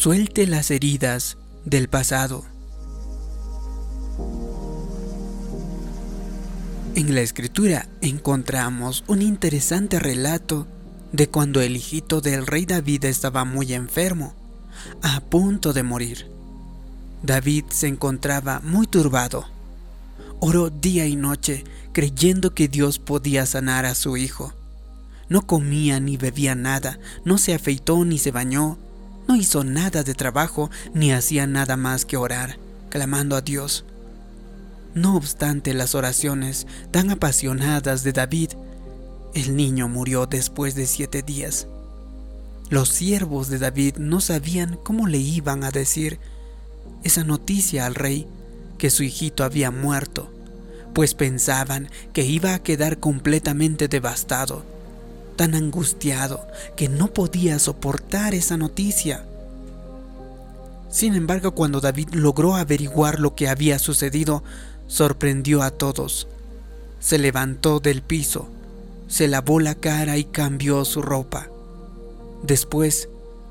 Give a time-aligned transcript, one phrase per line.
[0.00, 2.44] Suelte las heridas del pasado.
[6.94, 10.68] En la escritura encontramos un interesante relato
[11.10, 14.34] de cuando el hijito del rey David estaba muy enfermo,
[15.02, 16.30] a punto de morir.
[17.24, 19.46] David se encontraba muy turbado.
[20.38, 24.54] Oró día y noche creyendo que Dios podía sanar a su hijo.
[25.28, 28.78] No comía ni bebía nada, no se afeitó ni se bañó,
[29.28, 33.84] no hizo nada de trabajo ni hacía nada más que orar, clamando a Dios.
[34.94, 38.52] No obstante las oraciones tan apasionadas de David,
[39.34, 41.68] el niño murió después de siete días.
[42.70, 46.18] Los siervos de David no sabían cómo le iban a decir
[47.04, 48.26] esa noticia al rey
[48.78, 50.32] que su hijito había muerto,
[50.94, 54.64] pues pensaban que iba a quedar completamente devastado
[55.38, 59.24] tan angustiado que no podía soportar esa noticia.
[60.90, 64.42] Sin embargo, cuando David logró averiguar lo que había sucedido,
[64.86, 66.28] sorprendió a todos.
[67.00, 68.48] Se levantó del piso,
[69.06, 71.48] se lavó la cara y cambió su ropa.
[72.42, 73.08] Después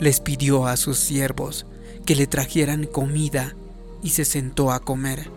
[0.00, 1.66] les pidió a sus siervos
[2.06, 3.54] que le trajeran comida
[4.02, 5.30] y se sentó a comer.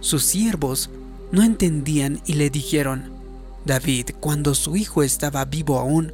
[0.00, 0.90] Sus siervos
[1.32, 3.10] no entendían y le dijeron,
[3.64, 6.12] David, cuando su hijo estaba vivo aún,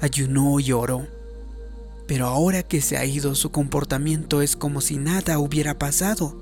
[0.00, 1.06] ayunó y oró.
[2.08, 6.34] Pero ahora que se ha ido su comportamiento es como si nada hubiera pasado.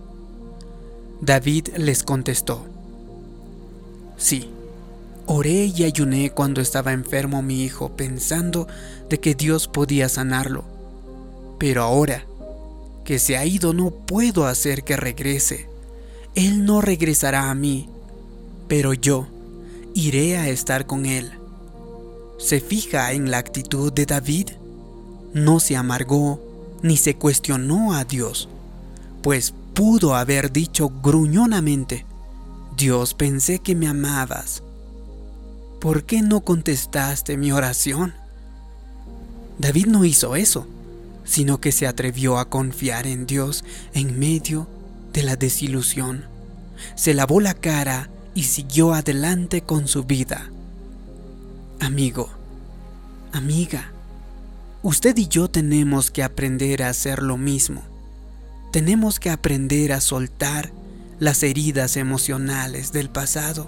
[1.20, 2.64] David les contestó,
[4.16, 4.48] Sí,
[5.26, 8.66] oré y ayuné cuando estaba enfermo mi hijo pensando
[9.10, 10.64] de que Dios podía sanarlo.
[11.58, 12.24] Pero ahora
[13.04, 15.68] que se ha ido no puedo hacer que regrese.
[16.34, 17.88] Él no regresará a mí,
[18.68, 19.26] pero yo
[19.94, 21.32] iré a estar con él.
[22.38, 24.50] Se fija en la actitud de David.
[25.34, 26.40] No se amargó
[26.82, 28.48] ni se cuestionó a Dios,
[29.22, 32.06] pues pudo haber dicho gruñonamente,
[32.76, 34.62] Dios pensé que me amabas.
[35.80, 38.14] ¿Por qué no contestaste mi oración?
[39.58, 40.66] David no hizo eso,
[41.24, 43.64] sino que se atrevió a confiar en Dios
[43.94, 44.68] en medio
[45.12, 46.24] de la desilusión.
[46.94, 50.50] Se lavó la cara y siguió adelante con su vida.
[51.80, 52.28] Amigo,
[53.32, 53.92] amiga,
[54.86, 57.82] usted y yo tenemos que aprender a hacer lo mismo.
[58.70, 60.70] Tenemos que aprender a soltar
[61.18, 63.66] las heridas emocionales del pasado.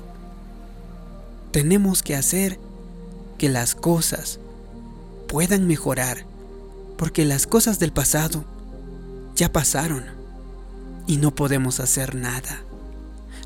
[1.51, 2.61] Tenemos que hacer
[3.37, 4.39] que las cosas
[5.27, 6.25] puedan mejorar,
[6.97, 8.45] porque las cosas del pasado
[9.35, 10.05] ya pasaron
[11.09, 12.63] y no podemos hacer nada.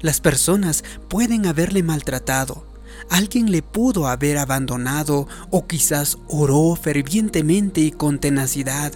[0.02, 2.66] Las personas pueden haberle maltratado,
[3.08, 8.92] alguien le pudo haber abandonado o quizás oró fervientemente y con tenacidad,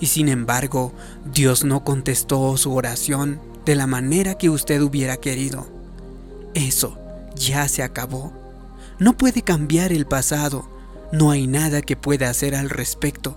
[0.00, 0.92] y sin embargo
[1.32, 5.66] Dios no contestó su oración de la manera que usted hubiera querido.
[6.54, 6.98] Eso
[7.34, 8.32] ya se acabó.
[8.98, 10.68] No puede cambiar el pasado,
[11.12, 13.36] no hay nada que pueda hacer al respecto,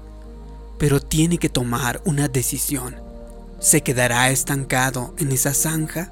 [0.77, 2.95] pero tiene que tomar una decisión.
[3.59, 6.11] ¿Se quedará estancado en esa zanja?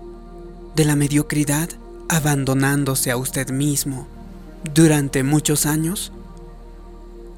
[0.76, 1.70] de la mediocridad
[2.10, 4.08] abandonándose a usted mismo
[4.74, 6.12] durante muchos años?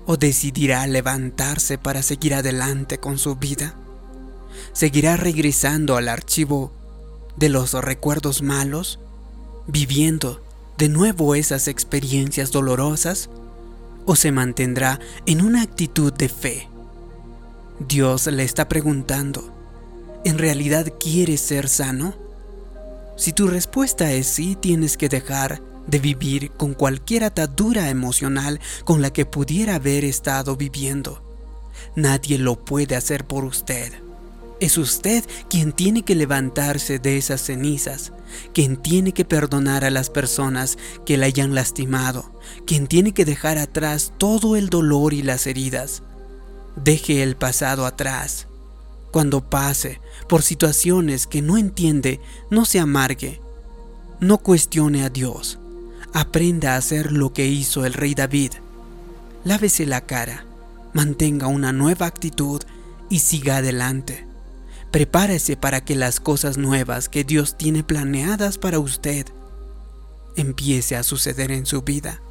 [0.08, 3.76] ¿O decidirá levantarse para seguir adelante con su vida?
[4.74, 6.72] ¿Seguirá regresando al archivo
[7.38, 9.00] de los recuerdos malos,
[9.68, 10.42] viviendo
[10.78, 13.30] de nuevo esas experiencias dolorosas?
[14.06, 16.68] ¿O se mantendrá en una actitud de fe?
[17.88, 19.52] Dios le está preguntando,
[20.24, 22.16] ¿en realidad quieres ser sano?
[23.16, 29.02] Si tu respuesta es sí, tienes que dejar de vivir con cualquier atadura emocional con
[29.02, 31.22] la que pudiera haber estado viviendo.
[31.96, 33.92] Nadie lo puede hacer por usted.
[34.60, 38.14] Es usted quien tiene que levantarse de esas cenizas,
[38.54, 43.58] quien tiene que perdonar a las personas que le hayan lastimado, quien tiene que dejar
[43.58, 46.04] atrás todo el dolor y las heridas.
[46.76, 48.48] Deje el pasado atrás
[49.12, 52.20] cuando pase por situaciones que no entiende,
[52.50, 53.42] no se amargue.
[54.20, 55.60] No cuestione a Dios.
[56.14, 58.54] Aprenda a hacer lo que hizo el rey David.
[59.44, 60.46] Lávese la cara,
[60.94, 62.62] mantenga una nueva actitud
[63.10, 64.26] y siga adelante.
[64.92, 69.26] Prepárese para que las cosas nuevas que Dios tiene planeadas para usted
[70.36, 72.22] empiece a suceder en su vida.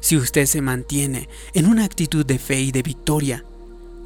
[0.00, 3.44] Si usted se mantiene en una actitud de fe y de victoria,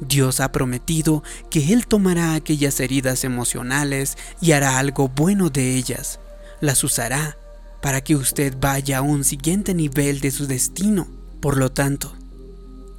[0.01, 6.19] Dios ha prometido que Él tomará aquellas heridas emocionales y hará algo bueno de ellas.
[6.59, 7.37] Las usará
[7.81, 11.07] para que usted vaya a un siguiente nivel de su destino.
[11.39, 12.13] Por lo tanto,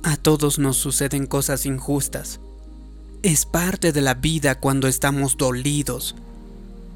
[0.04, 2.40] a todos nos suceden cosas injustas.
[3.22, 6.14] Es parte de la vida cuando estamos dolidos.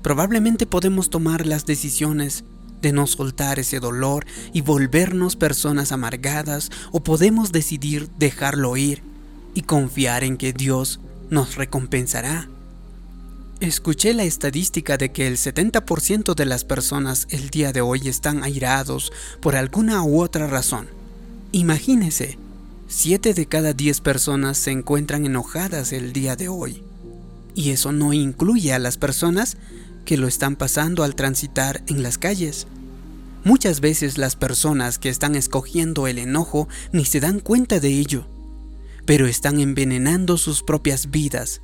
[0.03, 2.45] Probablemente podemos tomar las decisiones
[2.81, 9.03] de no soltar ese dolor y volvernos personas amargadas o podemos decidir dejarlo ir
[9.57, 11.01] y confiar en que Dios
[11.31, 12.47] nos recompensará.
[13.59, 18.45] Escuché la estadística de que el 70% de las personas el día de hoy están
[18.45, 19.11] airados
[19.41, 20.89] por alguna u otra razón.
[21.53, 22.39] Imagínese,
[22.89, 26.83] 7 de cada 10 personas se encuentran enojadas el día de hoy.
[27.55, 29.57] Y eso no incluye a las personas
[30.05, 32.67] que lo están pasando al transitar en las calles.
[33.43, 38.27] Muchas veces las personas que están escogiendo el enojo ni se dan cuenta de ello,
[39.07, 41.63] pero están envenenando sus propias vidas.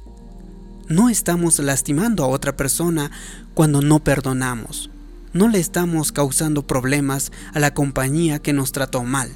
[0.89, 3.11] No estamos lastimando a otra persona
[3.55, 4.91] cuando no perdonamos.
[5.33, 9.31] No le estamos causando problemas a la compañía que nos trató mal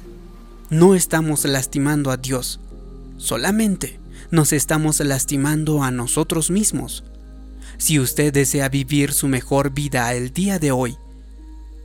[0.69, 2.59] no estamos lastimando a Dios,
[3.17, 3.99] solamente
[4.31, 7.05] nos estamos lastimando a nosotros mismos.
[7.77, 10.97] Si usted desea vivir su mejor vida el día de hoy,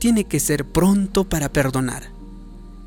[0.01, 2.12] tiene que ser pronto para perdonar.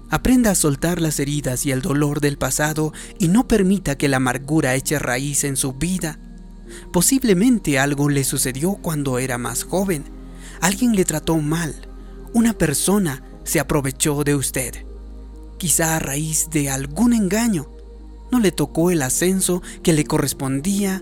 [0.09, 4.17] Aprenda a soltar las heridas y el dolor del pasado y no permita que la
[4.17, 6.19] amargura eche raíz en su vida.
[6.91, 10.03] Posiblemente algo le sucedió cuando era más joven.
[10.61, 11.75] Alguien le trató mal.
[12.33, 14.85] Una persona se aprovechó de usted
[15.57, 17.69] quizá a raíz de algún engaño,
[18.31, 21.01] no le tocó el ascenso que le correspondía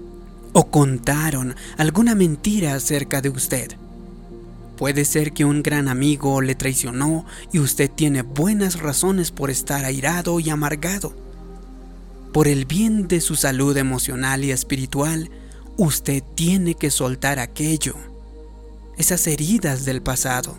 [0.54, 3.76] o contaron alguna mentira acerca de usted.
[4.78, 9.86] Puede ser que un gran amigo le traicionó y usted tiene buenas razones por estar
[9.86, 11.14] airado y amargado.
[12.32, 15.30] Por el bien de su salud emocional y espiritual,
[15.78, 17.96] usted tiene que soltar aquello,
[18.98, 20.56] esas heridas del pasado.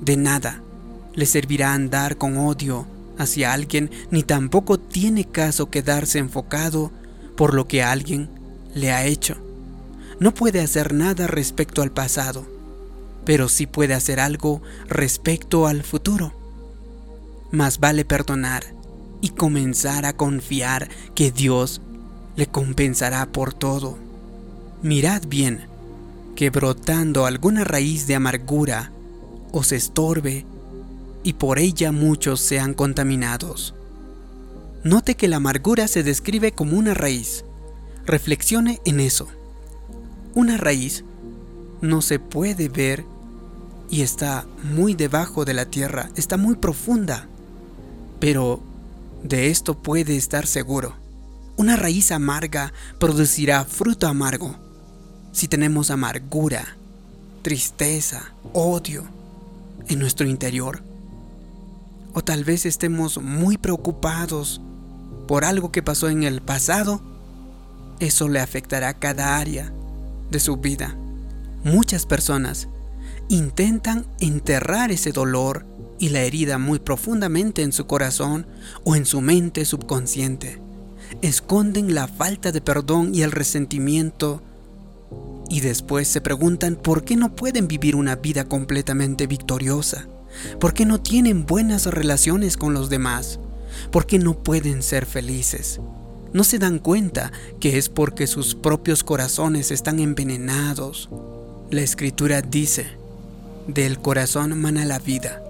[0.00, 0.62] De nada
[1.14, 2.86] le servirá andar con odio
[3.18, 6.92] hacia alguien, ni tampoco tiene caso quedarse enfocado
[7.36, 8.28] por lo que alguien
[8.74, 9.36] le ha hecho.
[10.20, 12.46] No puede hacer nada respecto al pasado,
[13.28, 16.32] pero sí puede hacer algo respecto al futuro.
[17.50, 18.64] Más vale perdonar
[19.20, 21.82] y comenzar a confiar que Dios
[22.36, 23.98] le compensará por todo.
[24.80, 25.66] Mirad bien
[26.36, 28.92] que brotando alguna raíz de amargura
[29.52, 30.46] os estorbe
[31.22, 33.74] y por ella muchos sean contaminados.
[34.84, 37.44] Note que la amargura se describe como una raíz.
[38.06, 39.28] Reflexione en eso.
[40.34, 41.04] Una raíz
[41.82, 43.04] no se puede ver
[43.90, 47.26] y está muy debajo de la tierra, está muy profunda.
[48.20, 48.60] Pero
[49.22, 50.94] de esto puede estar seguro.
[51.56, 54.56] Una raíz amarga producirá fruto amargo.
[55.32, 56.76] Si tenemos amargura,
[57.42, 59.04] tristeza, odio
[59.88, 60.82] en nuestro interior,
[62.12, 64.60] o tal vez estemos muy preocupados
[65.26, 67.00] por algo que pasó en el pasado,
[68.00, 69.72] eso le afectará cada área
[70.30, 70.96] de su vida.
[71.64, 72.68] Muchas personas
[73.28, 75.66] intentan enterrar ese dolor
[75.98, 78.46] y la herida muy profundamente en su corazón
[78.84, 80.60] o en su mente subconsciente.
[81.22, 84.42] Esconden la falta de perdón y el resentimiento
[85.48, 90.06] y después se preguntan por qué no pueden vivir una vida completamente victoriosa.
[90.60, 93.40] ¿Por qué no tienen buenas relaciones con los demás?
[93.90, 95.80] ¿Por qué no pueden ser felices?
[96.32, 101.08] No se dan cuenta que es porque sus propios corazones están envenenados.
[101.70, 102.97] La escritura dice,
[103.68, 105.42] del corazón mana la vida.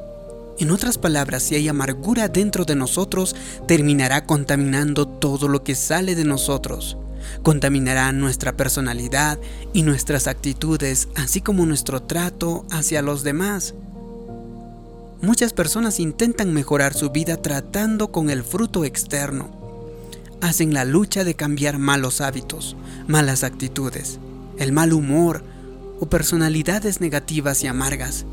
[0.58, 6.16] En otras palabras, si hay amargura dentro de nosotros, terminará contaminando todo lo que sale
[6.16, 6.98] de nosotros.
[7.44, 9.38] Contaminará nuestra personalidad
[9.72, 13.74] y nuestras actitudes, así como nuestro trato hacia los demás.
[15.22, 19.50] Muchas personas intentan mejorar su vida tratando con el fruto externo.
[20.40, 24.18] Hacen la lucha de cambiar malos hábitos, malas actitudes,
[24.58, 25.42] el mal humor
[26.00, 28.24] o personalidades negativas y amargas.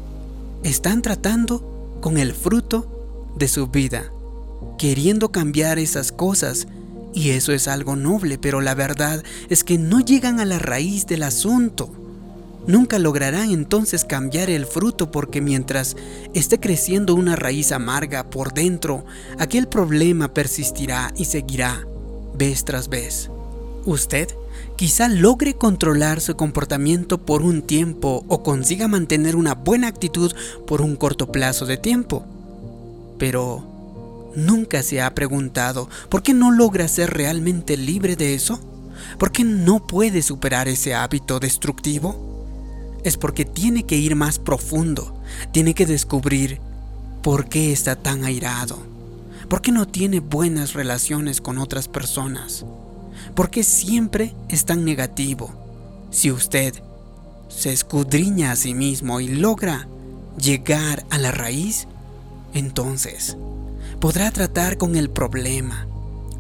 [0.64, 4.12] Están tratando con el fruto de su vida,
[4.78, 6.68] queriendo cambiar esas cosas
[7.14, 11.08] y eso es algo noble, pero la verdad es que no llegan a la raíz
[11.08, 11.92] del asunto
[12.68, 15.96] nunca lograrán entonces cambiar el fruto porque mientras
[16.34, 19.06] esté creciendo una raíz amarga por dentro,
[19.38, 21.86] aquel problema persistirá y seguirá
[22.34, 23.30] vez tras vez.
[23.86, 24.30] Usted
[24.76, 30.34] quizá logre controlar su comportamiento por un tiempo o consiga mantener una buena actitud
[30.68, 32.26] por un corto plazo de tiempo.
[33.18, 38.60] Pero, ¿nunca se ha preguntado por qué no logra ser realmente libre de eso?
[39.18, 42.36] ¿Por qué no puede superar ese hábito destructivo?
[43.06, 45.16] es porque tiene que ir más profundo,
[45.52, 46.60] tiene que descubrir
[47.22, 48.80] por qué está tan airado,
[49.48, 52.66] por qué no tiene buenas relaciones con otras personas,
[53.34, 55.54] ¿Por qué siempre es tan negativo?
[56.12, 56.74] Si usted
[57.50, 59.88] se escudriña a sí mismo y logra
[60.38, 61.88] llegar a la raíz,
[62.54, 63.38] entonces
[64.00, 65.88] podrá tratar con el problema,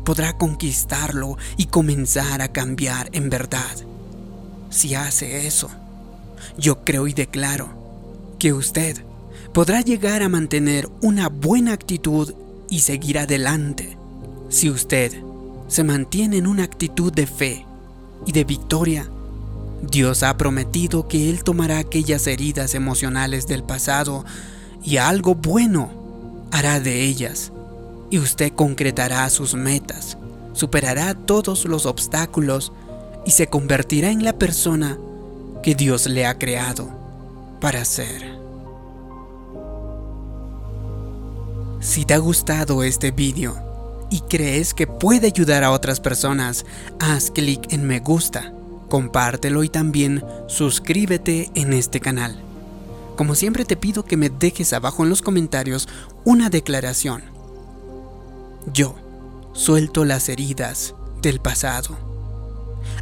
[0.03, 3.75] podrá conquistarlo y comenzar a cambiar en verdad.
[4.70, 5.70] Si hace eso,
[6.58, 7.70] yo creo y declaro
[8.39, 8.98] que usted
[9.53, 12.34] podrá llegar a mantener una buena actitud
[12.70, 13.98] y seguir adelante.
[14.50, 15.13] Si usted
[15.67, 17.65] se mantiene en una actitud de fe
[18.25, 19.10] y de victoria,
[19.81, 24.25] Dios ha prometido que Él tomará aquellas heridas emocionales del pasado
[24.84, 25.91] y algo bueno
[26.51, 27.51] hará de ellas,
[28.10, 30.17] y usted concretará sus metas,
[30.53, 32.72] superará todos los obstáculos
[33.25, 34.98] y se convertirá en la persona
[35.63, 36.89] que Dios le ha creado
[37.60, 38.36] para ser.
[41.79, 43.64] Si te ha gustado este vídeo
[44.15, 46.65] y crees que puede ayudar a otras personas,
[47.00, 48.53] haz clic en me gusta
[48.88, 52.41] compártelo y también suscríbete en este canal.
[53.17, 55.89] Como siempre te pido que me dejes abajo en los comentarios
[56.24, 57.24] una declaración.
[58.74, 58.95] Yo
[59.51, 61.98] suelto las heridas del pasado.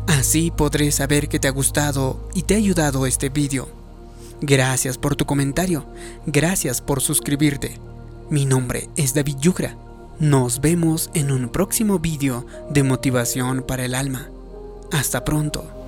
[0.07, 3.67] Así podré saber que te ha gustado y te ha ayudado este vídeo.
[4.41, 5.85] Gracias por tu comentario,
[6.25, 7.79] gracias por suscribirte.
[8.31, 9.77] Mi nombre es David Yugra.
[10.19, 14.29] Nos vemos en un próximo vídeo de motivación para el alma.
[14.91, 15.82] Hasta pronto.